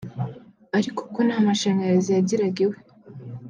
Ariko 0.77 0.99
kuko 1.05 1.19
nta 1.27 1.37
mashanyarazi 1.47 2.09
yagiraga 2.11 2.59
iwe 2.65 2.77